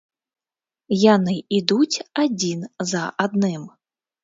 Яны 1.01 1.35
ідуць 1.59 2.01
адзін 2.25 2.67
за 2.95 3.03
адным. 3.29 3.71